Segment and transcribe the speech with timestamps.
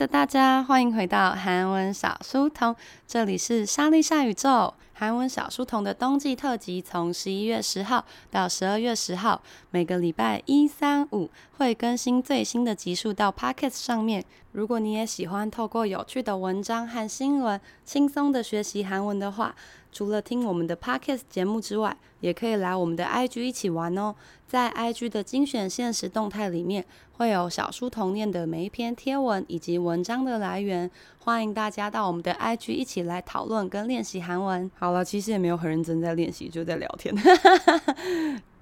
[0.00, 2.74] 的大家，欢迎回到韩文小书童，
[3.06, 4.72] 这里是莎莉莎宇宙。
[4.94, 11.28] 韩文小书童的冬季特辑，从十一月十号到十二月十号，每个礼拜一、三、五
[11.58, 14.24] 会更新最新的集数到 Pocket 上面。
[14.52, 19.54] 如果你也喜欢透过有趣的文章和新闻，轻松的学习韩文的话，
[19.92, 24.14] 除了听我们的 Podcast 节目之外，也可以来我们的 IG 一起玩哦。
[24.46, 30.90] 在 IG 的精选限时动态里面，会有小书童念的每一篇贴文以及文章的来源。
[31.18, 34.70] 欢迎大家到我们的 IG 一起来讨论跟练习韩文。
[34.78, 37.14] 好了，其实也没有很认真在练习，就在聊天。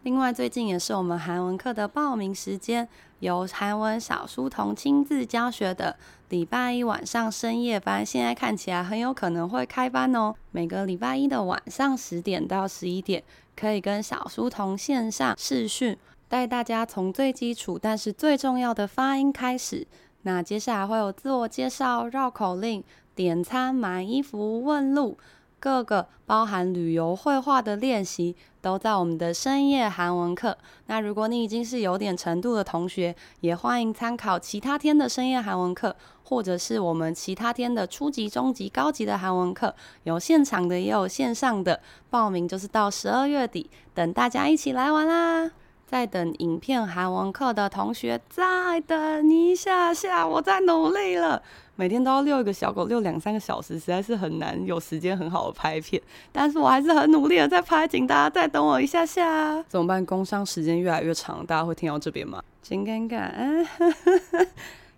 [0.04, 2.88] 另外，最近也是我们韩文课的报名时间，
[3.18, 5.96] 由韩文小书童亲自教学的
[6.28, 10.34] 礼拜一晚上深夜班，现在看起来很有可能会开班哦。
[10.52, 13.22] 每个礼拜一的晚上十点到十一点，
[13.56, 19.86] 可以跟小书童线上视讯，带大家从最基础但是最重要的发音开始。
[20.22, 22.82] 那接下来会有自我介绍、绕口令、
[23.14, 25.18] 点餐、买衣服、问路，
[25.60, 30.56] 各个包含旅游、绘画的练习，都在我们的深夜韩文课。
[30.86, 41.80] 那如果你已经是有点程度的同学，也欢迎参考其他天的深夜韩文课，或者是我们其他天的初级、中级、高级的韩文课，有现场的，也有线上的。
[42.08, 45.50] 报名就是到十二月底，等大家一起来玩啦！
[45.86, 51.42] 在等影片韩文课的同学，再等一下下，我在努力了。
[51.77, 56.01] 每天都要遛一个小狗，遛两三个小时，实在是很难有时间很好的拍片。
[56.31, 59.63] 但是我还是很努力的在拍，请大家再等我一下下。
[59.63, 60.05] 怎么办？
[60.05, 62.43] 工商时间越来越长，大家会听到这边吗？
[62.61, 63.65] 真尴尬。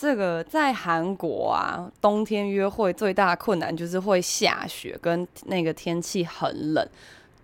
[0.00, 6.88] 这个在韩国啊，冬天约会最大的困难就是会下雪，跟那个天气很冷，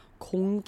[0.20, 0.62] 空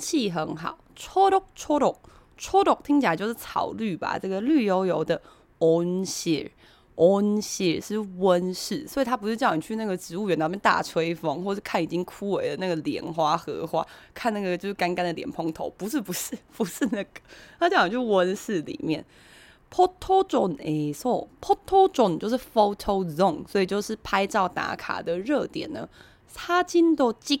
[0.00, 4.18] 气很好，초록초록，초록听起来就是草绿吧？
[4.18, 5.20] 这个绿油油的
[5.58, 6.48] 온실，
[6.94, 17.20] 温室是温室，所以他不是叫你去那个植物园那边大吹风，或是看已经枯萎的那个莲花、荷花，看那个就是干干的莲蓬头，不是不是 不是那个，
[17.60, 19.04] 他叫你去温室里面。
[19.70, 25.86] photo zone，photo zone 就是 photo zone，所以就是拍照打卡的热点呢。
[26.34, 27.40] 사진도찍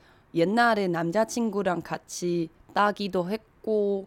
[0.34, 4.06] 옛날에 남자친구랑 같이 따기도 했고,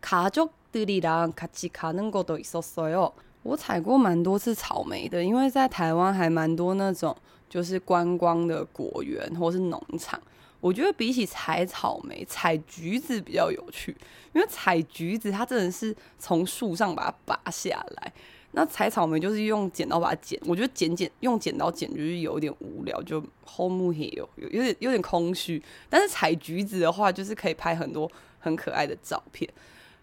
[0.00, 3.12] 가족들이랑 같이 가는 것도 있었어요.
[3.42, 7.16] 我采过蛮多次草莓的，因为在台湾还蛮多那种
[7.48, 10.20] 就是观光的果园或是农场。
[10.60, 13.96] 我觉得比起采草莓，采橘子比较有趣，
[14.32, 18.12] 因为采橘子它真的是从树上把它拔下来，
[18.52, 20.40] 那采草莓就是用剪刀把它剪。
[20.46, 25.62] 我觉得剪剪用剪刀剪就是有点无聊，就后木黑有有点有点空虚。
[25.90, 29.46] 但是采橘子的话，就是可以拍很多很可爱的照片。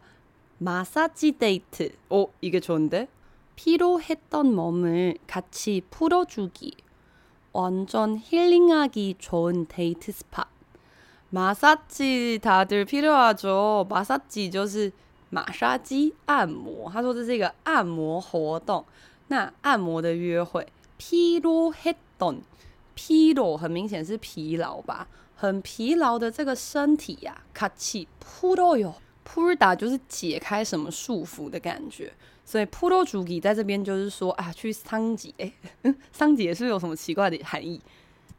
[0.59, 1.91] 마사지 데이트.
[2.09, 3.09] 오, 이게 좋은데?
[3.57, 6.77] 피로했던 몸을 같이 풀어주기.
[7.53, 10.47] 완전 힐링하기 좋은 데이트 스팟.
[11.31, 13.87] 마사지 다들 필요하죠.
[13.89, 14.93] 마사지 就是
[15.29, 16.91] 马杀鸡按摩。
[16.91, 18.85] 他说这是一个按摩活动。
[19.29, 20.67] 那按摩的约会。
[20.99, 22.43] 피로했던
[22.95, 25.09] 피로 很明显是疲劳吧？
[25.35, 32.13] 很疲劳的这个身体呀、啊，같이 풀어요。풀다就是解开什么束缚的感觉，
[32.45, 35.33] 所以풀어주기在这边就是说啊，去桑结，
[36.13, 37.81] 桑结是不是有什么奇怪的含义？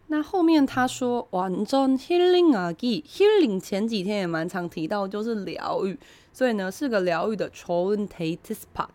[0.07, 5.97] 那后面他说완전힐링하기 healing 前几天也蛮常提到，就是疗愈，
[6.33, 8.89] 所以呢是个疗愈的좋은 데이트 스팟，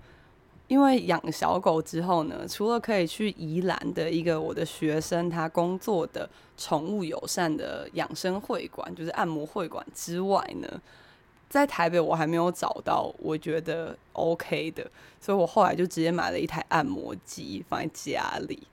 [0.67, 6.27] 因为养小狗之后呢，除了可以去宜兰的一个我的学生他工作的
[6.58, 10.82] 宠物友善的养生会馆，就是按摩会馆之外呢，
[11.50, 14.89] 在台北我还没有找到我觉得 OK 的，
[15.20, 18.65] 所以我后来就直接买了一台按摩机放在家里，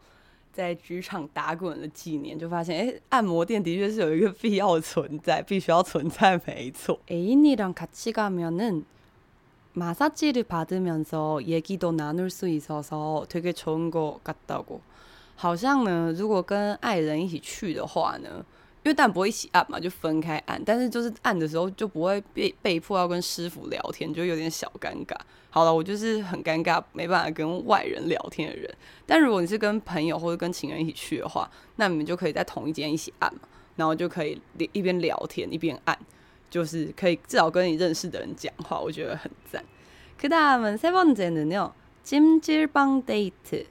[0.51, 6.97] 在职场打滚了几年，就发现哎，按摩店的确是有一个必要存在，必须要存在，没错。
[7.07, 8.81] 애인이랑같이가면은
[9.73, 14.81] 마사지를 받으면서 얘기도 나눌 수 있어서 되게 좋은 것 같다고.
[15.35, 18.43] 好像呢，如果跟爱人一起去的话呢，
[18.83, 20.59] 因为但不会一起按嘛，就分开按。
[20.65, 25.15] 但是就是按的时候就不会被被迫要跟师傅聊天，就有点小尴尬。
[25.51, 28.73] 好了，我就是很尴尬，没办法跟外人聊天的人。
[29.05, 33.41] 但如果你是跟朋友或者跟情人一起去的话，那你们就可以在同一间一起按嘛，
[33.75, 34.41] 然后就可以
[34.73, 35.97] 一边聊天一边按，
[36.51, 39.63] 就是可以至少跟你认识的人讲话，我觉得很赞。
[40.19, 43.65] 그다음은세번째는요찜질방 데이트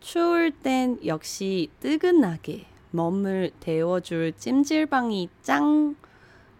[0.00, 5.96] 추울 땐 역시 뜨끈하게 몸을 데워줄 찜질방이 짱!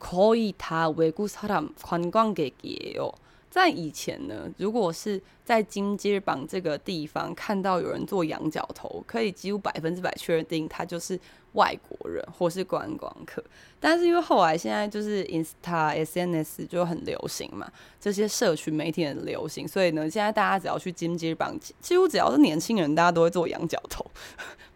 [0.00, 3.12] 거의 다 외국 사람 관광객이에요。
[3.52, 11.20] 在以前呢，如果是在金鸡榜这个地方看到有人做羊角头，可以几乎百分之百确定他就是
[11.52, 13.44] 外国人或是观光客。
[13.78, 24.10] 但是因为后来现在就是 Insta、SNS 就很流行嘛，这些社群媒体很流行，所以呢，现在大家只要去金鸡榜，几乎只要是年轻人，大家都会做羊角头，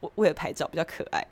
[0.00, 1.26] 为为了拍照比较可爱。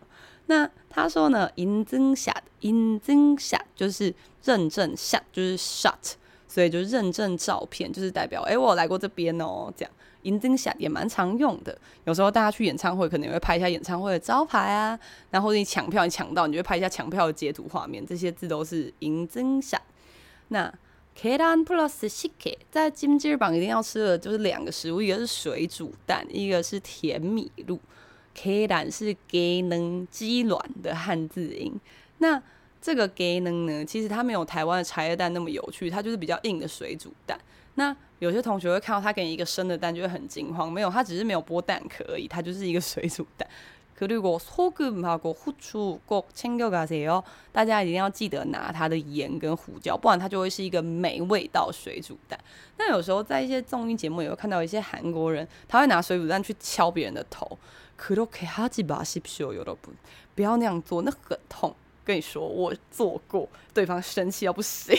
[0.46, 6.14] 那他说呢，银针下，银针下就是认证下就是 shut。
[6.54, 9.92] 所以就认证照片就是代表，哎、我有来过这边哦，这样。
[10.22, 14.96] 银针侠也蛮常用的，有时候大家去演唱会，可能也会拍一下演唱会的招牌啊，
[15.32, 19.82] 然后你抢票，你抢到，你就会拍一下抢票的截图画面，这些字都是银针侠。
[20.48, 20.72] 那
[21.20, 27.80] Kiran plus s i k e 在金鸡榜一定要吃的就是两个食物，一个是水煮蛋，一个是甜米露。
[28.36, 31.74] Kiran 是 g 能鸡卵的汉字音，
[32.18, 32.40] 那。
[32.83, 37.39] 这个给能呢，其实它没有台湾的茶叶蛋那么有趣，它就是比较硬的水煮蛋。
[37.75, 40.71] 那有些同学会看到他给你一个生的蛋，就会很惊慌。
[40.71, 43.47] 没有，它只是没有剥蛋壳而已，它就是一个水煮蛋。
[43.95, 52.39] 可如果소금하고후추꼭챙겨가세요，大家一定要记得拿它的盐跟胡椒，不然它就会是一个没味道水煮蛋。
[52.77, 57.57] 那有时候在一些综艺节目也会看到一些韩国人，他会拿水煮蛋去敲别人的头。
[57.97, 59.91] 그렇게하지마십시오여러분，
[60.33, 61.75] 不要那样做，那很痛。
[62.04, 64.94] 跟你说，我做过，对方生气到不行。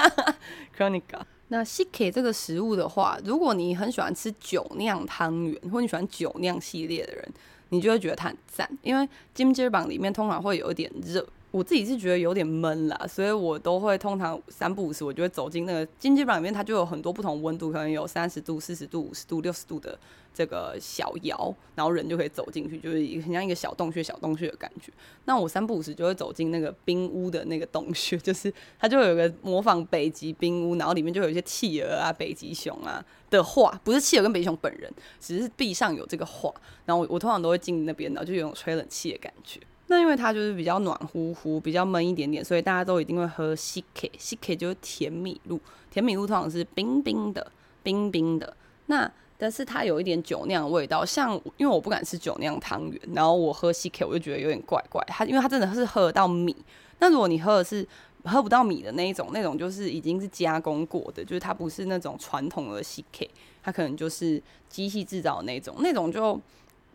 [0.76, 7.28] Chronica 那식혜这个食物的话，如果你很喜欢吃酒酿汤圆，或你喜欢酒酿系列的人，
[7.68, 11.26] 你就会觉得它很赞，因为金鸡榜里面通常会有一点热。
[11.50, 19.98] 我自己是觉得有点闷啦，所以我都会通常三不五时，我就会走进那个金鸡榜里面，它就有很多不同温度，可能有三十度、四十度、五十度、六十度的
[20.32, 24.92] 这个小窑，然后人就可以走进去，就是很像一个小洞穴、小洞穴的感觉。
[25.24, 34.88] 那我三不五时就会走进那个冰屋的那个洞穴， 就是它就有个模仿北极冰屋，然后里面就有一些企鹅啊、北极熊啊的画，不是企鹅跟北极熊本人，
[35.18, 36.54] 只是壁上有这个画。
[36.84, 39.60] 然后我我通常都会进那边，然后就有种吹冷气的感觉。
[39.90, 47.50] 那因为它就是比较暖乎乎比较闷一点点所以大家都一定会喝 ck ck 就是甜米露甜米露通常是冰冰的
[47.82, 48.56] 冰冰的。
[48.86, 56.54] 那但是它有一点酒酿味道像因为我不敢吃酒酿汤圆然后我喝 ck 我就觉得有点怪怪它因为它真的是喝得到米。
[57.00, 57.84] 那如果你喝的是
[58.24, 63.28] 喝不到米的那一种那种就是已经是加工过的就是它不是那种传统的 ck
[63.60, 66.40] 它可能就是机器制造那种那种就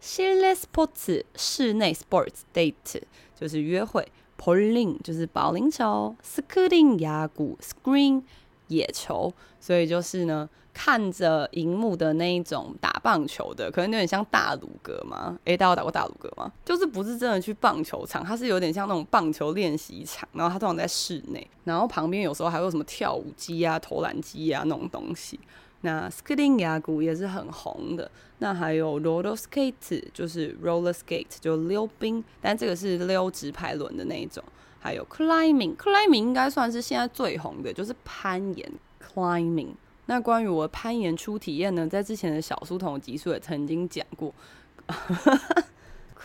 [0.00, 3.02] 실내 스포츠, 室内 sports date
[3.38, 4.06] 就是约会，
[4.38, 8.22] bowling 就是保龄球，screen 亚鼓，screen
[8.68, 10.48] 野球，所以就是呢。
[10.74, 15.38] 看着荧幕的那一种打棒球的，可能有点像大鲁阁嘛。
[15.44, 16.50] 诶，大家有打过大鲁阁吗？
[16.64, 25.38] 就是不是真的去棒球场，它是有点像那种棒球练习场，然后它通常在室内，然后旁边有时候还有什么跳舞机啊、投篮机啊那种东西。
[25.81, 34.43] 那 skating 雅鼓也是很红的，那还有 roller skate，就是 roller skate 就溜冰，但这个是溜直排轮的那一种。
[34.79, 38.71] 还有 climbing，climbing 应该算是现在最红的，就是攀岩
[39.03, 39.69] climbing。
[40.05, 44.33] 那关于我攀岩初体验呢，在之前的小书童集数也曾经讲过。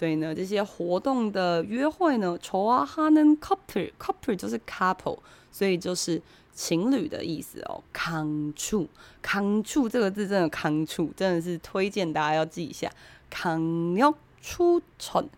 [0.00, 5.18] 所以呢，这些活动的约会呢，Chohanan Cooper，Cooper 就是 couple，
[5.52, 6.22] 所以就是
[6.54, 7.84] 情侣的意思哦。
[7.92, 8.88] 康处，
[9.20, 12.90] 康处这个字真的康处，真的是推荐大家要记一下。
[13.28, 15.28] 康尿出城，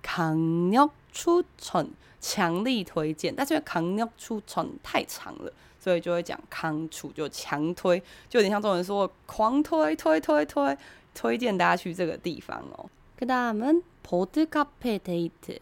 [0.00, 1.90] 康尿出城，
[2.20, 3.34] 强力推荐。
[3.34, 10.78] 但是康尿出城太长了，所以就会讲康处，就强推，就有点像中文说狂推推推推，
[11.12, 12.88] 推荐大家去这个地方哦。
[13.15, 15.59] 그다음은 보드 카페 데이트.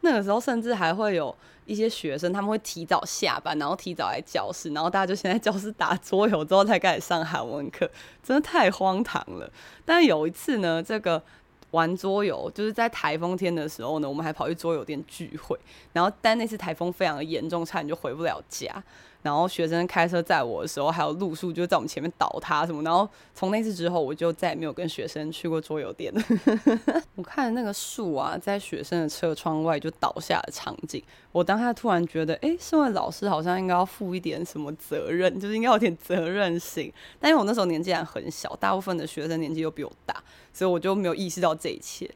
[0.04, 1.34] 那个时候甚至还会有
[1.66, 7.90] 一些学生，他们会提早下班，然后提早来教室，然后大家就先在教室打桌游，之后才开始上韩文课，
[8.22, 9.50] 真的太荒唐了。
[9.86, 11.24] 但有一次呢，这个
[11.72, 15.58] 玩桌游就是在台风天的时候呢，我们还跑去桌游店聚会，
[15.94, 18.84] 然后但那次台风非常的严重，差点就回不了家。
[19.24, 22.84] 然后学生开车载我的时候，还有路树就在我们前面倒塌什么。
[22.84, 26.22] 然后从那次之后，我就再也没有跟学生去过桌游店了。
[27.16, 36.92] 我看那个树啊，在学生的车窗外就倒下的场景，我当下突然觉得，哎，身为老师好像应该要负一点什么责任，就是应该有点责任心。
[37.20, 40.22] 但因为我那时候年纪还很小，大部分的学生年纪又比我大，
[40.54, 42.10] 所以我就没有意识到这一切。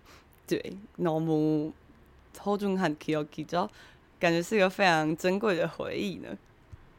[0.45, 1.71] 对，那么
[2.33, 3.69] 超重很 Q Q，就
[4.19, 6.29] 感觉是一个非常珍贵的回忆呢。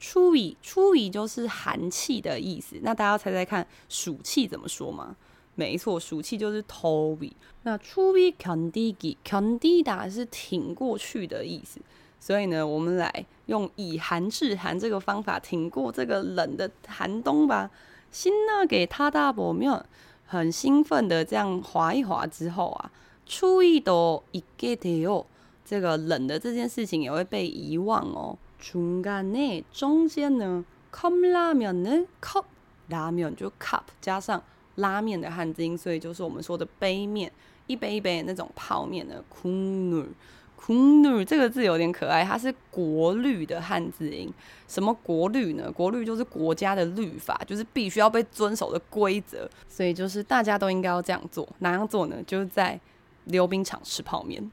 [0.00, 2.76] 初雨初雨就是寒气的意思。
[2.82, 5.14] 那大家猜猜看暑气怎么说吗
[5.54, 7.30] 没错暑气就是头尾
[7.64, 11.78] 那初雨肯迪给肯迪打是挺过去的意思。
[12.18, 17.70] 所以呢我们来用以寒制寒这个方法挺过这个冷的寒冬吧。
[18.10, 19.84] 新娜给他大伯没有
[20.26, 22.90] 很兴奋的这样划一划之后啊
[23.26, 25.24] 初一都一给得哦
[25.64, 28.36] 这个冷的这件事情也会被遗忘哦。
[28.61, 32.45] 중간에中间呢，컵라면은 컵
[32.89, 34.41] 拉面就 cup 加上
[34.75, 37.31] 拉面的汉字音，所以就是我们说的杯面，
[37.67, 44.33] 一杯一杯的那种泡面的국물。국룰这个字有点可爱，它是国律的汉字音。
[44.67, 45.71] 什么国律呢？
[45.71, 49.47] 国律就是国家的律法，就是必须要被遵守的规则。
[49.67, 51.47] 所以就是大家都应该要这样做。
[51.59, 52.15] 哪样做呢？
[52.25, 52.79] 就是在
[53.25, 54.49] 溜冰场吃泡面。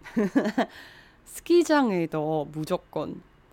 [1.27, 3.15] 스키장에도무조건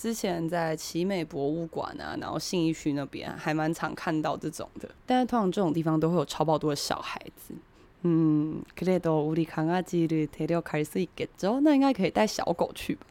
[0.00, 7.54] 之前在奇美博物馆啊，然后信义区那边还蛮常看到这种的，但是通常这种地方都会有超爆多的小孩子。
[8.02, 11.60] 嗯，그래도우리강아지를데려갈수있겠죠？
[11.60, 13.06] 那应该可以带小狗去吧？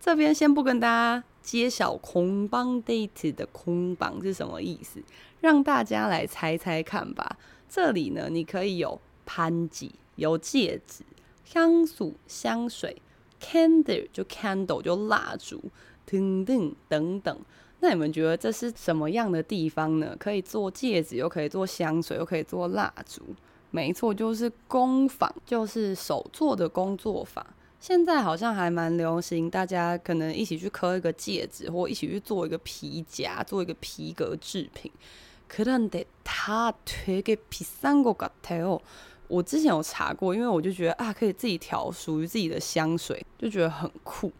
[0.00, 5.02] 这边先不跟大家揭晓空邦 date 的空邦是什么意思，
[5.40, 7.36] 让大家来猜猜看吧。
[7.68, 11.02] 这里呢，你可以有盘子，有戒指，
[11.44, 13.02] 香素香水，
[13.40, 15.62] candle 就 candle 就蜡烛，
[16.06, 17.38] 等等等等。
[17.83, 20.15] 那你们觉得这是什么样的地方呢？
[20.17, 23.21] 可以做戒指，又可以做香水，又可以做蜡烛。
[23.71, 27.45] 没错，就是工坊，就是手做的工作坊。
[27.81, 34.89] 现在好像还蛮流行，大家可能一起去刻一个戒指，或一起去做一个皮夹，做一个皮革制品。
[35.49, 38.81] 可能得他推给皮三个个头哦。
[39.27, 44.31] 我之前有查过，因为我就觉得啊，可以自己调属于自己的香水，就觉得很酷。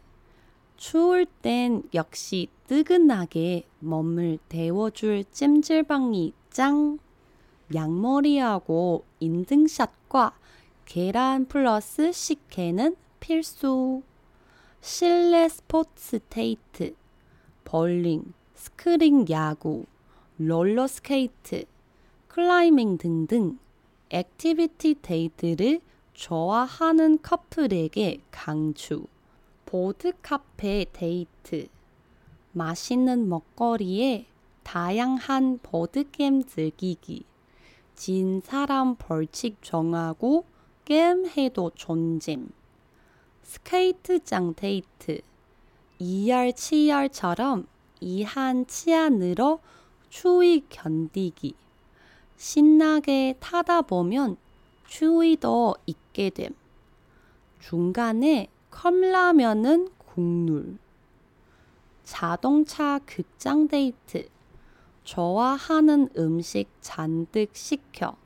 [0.77, 6.99] 추울 땐 역시 뜨끈하게 몸을 데워줄 찜질방이 짱.
[7.75, 10.37] 양머리하고 인증샷과
[10.85, 14.03] 계란 플러스 식혜는 필수.
[14.83, 17.00] 실내 스포츠 데이트.
[17.71, 19.87] 볼링, 스크린 야구,
[20.39, 21.67] 롤러스케이트,
[22.27, 23.61] 클라이밍 등등
[24.09, 25.81] 액티비티 데이트를
[26.13, 29.07] 좋아하는 커플에게 강추.
[29.67, 31.69] 보드 카페 데이트.
[32.51, 34.27] 맛있는 먹거리에
[34.65, 37.25] 다양한 보드게임 즐기기.
[37.95, 40.45] 진 사람 벌칙 정하고
[40.85, 42.51] 게임해도 존잼.
[43.45, 45.21] 스케이트장 데이트.
[46.01, 47.67] 2열, 7열처럼
[48.01, 49.61] 이한 치안으로
[50.09, 51.55] 추위 견디기.
[52.39, 54.39] 신나게 타다 보면
[54.87, 56.55] 추위도 잊게 됨.
[57.61, 60.79] 중간에 컵라면은 국룰.
[62.05, 64.27] 자동차 극장 데이트.
[65.05, 68.17] 좋아하는 음식 잔뜩 시켜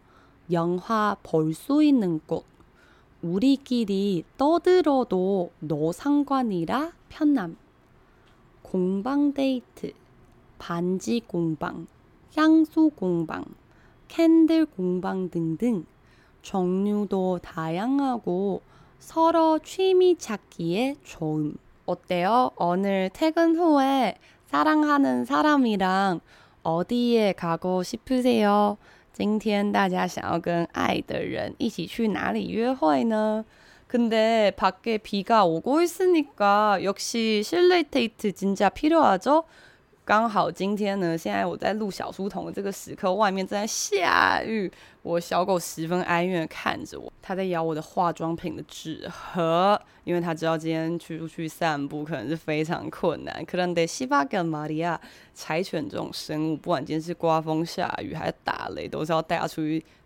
[0.53, 2.45] 영화 볼 수 있는 곳.
[3.21, 7.64] 우리끼리 떠들어도 노 상관이라 편남.
[8.74, 9.94] 공방 데이트,
[10.58, 11.88] 반지 공방,
[12.36, 13.46] 향수 공방,
[14.08, 15.86] 캔들 공방 등등
[16.42, 18.62] 종류도 다양하고
[19.00, 21.56] 서로 취미 찾기에 좋음.
[21.86, 22.52] 어때요?
[22.58, 26.20] 오늘 퇴근 후에 사랑하는 사람이랑
[26.64, 28.78] 어디에 가고 싶으세요?
[29.12, 33.44] 今天大家想要跟爱的人一起去哪里约会呢？
[33.94, 39.44] 근데 밖에 비가 오고 있으니까 역시 실내 데이트 진짜 필요하죠?
[40.06, 44.72] 刚好今天呢，现在我在录小书童的这个时刻，外面正在下雨。
[45.04, 53.46] 我小狗十分哀怨的看着我，它在咬我的化妆品的纸盒，因为它知道今天去出去散步可能是非常困难。
[53.46, 55.00] 可能得西巴跟玛利亚
[55.36, 59.86] 柴犬这种生物，不管今天是刮风下雨还是打雷，都是要带它出去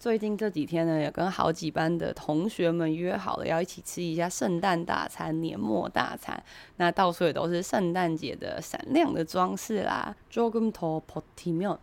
[0.00, 6.40] 最近这几天呢，也跟好几班的同学们约好了，要一起吃一下圣诞大餐、年末大餐。
[6.76, 10.14] 那到处也都是圣诞节的闪亮的装饰啦。
[10.30, 11.78] 조금더버티면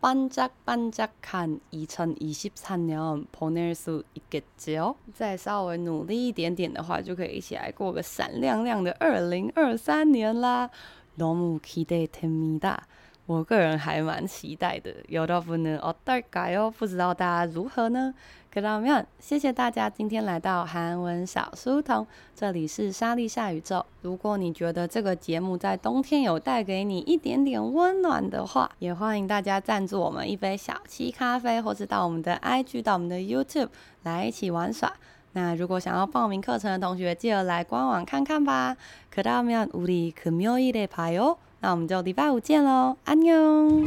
[0.00, 4.96] 반짝반짝한 2024년 보낼 수 있겠지요?
[5.14, 10.70] 再稍微努力一点点的话，就可以一起来过个闪亮亮的2023年啦！
[11.16, 12.78] 너무기대됩니다。
[13.27, 14.95] 我个人还蛮期待的。
[15.09, 18.13] 有道不能哦，大概哦，不知道大家如何呢？
[18.49, 23.85] 各位们，谢谢大家今天来到韩文小书童，这里是莎莉夏宇宙。
[24.01, 33.69] 如果你觉得这个节目在冬天有带给你一点点温暖的话，也欢迎大家赞助我们一杯小七咖啡，或是到我们的 IG、到我们的 YouTube
[34.03, 34.93] 来一起玩耍。
[35.33, 38.77] 那如果想要报名课程的同学，记得来官网看看吧。
[39.13, 41.37] 各位们，우리금요일에봐 요。
[41.59, 43.83] 那我们就礼拜五见喽，安哟。